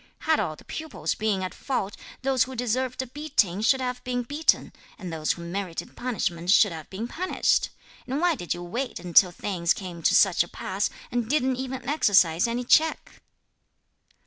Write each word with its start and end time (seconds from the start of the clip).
Had 0.21 0.39
all 0.39 0.55
the 0.55 0.65
pupils 0.65 1.13
been 1.13 1.43
at 1.43 1.53
fault, 1.53 1.95
those 2.23 2.45
who 2.45 2.55
deserved 2.55 3.03
a 3.03 3.05
beating 3.05 3.61
should 3.61 3.81
have 3.81 4.03
been 4.03 4.23
beaten, 4.23 4.73
and 4.97 5.13
those 5.13 5.33
who 5.33 5.43
merited 5.43 5.95
punishment 5.95 6.49
should 6.49 6.71
have 6.71 6.89
been 6.89 7.07
punished! 7.07 7.69
and 8.07 8.19
why 8.19 8.33
did 8.33 8.51
you 8.51 8.63
wait 8.63 8.99
until 8.99 9.29
things 9.29 9.75
came 9.75 10.01
to 10.01 10.15
such 10.15 10.41
a 10.43 10.47
pass, 10.47 10.89
and 11.11 11.29
didn't 11.29 11.57
even 11.57 11.87
exercise 11.87 12.47
any 12.47 12.63
check?" 12.63 13.21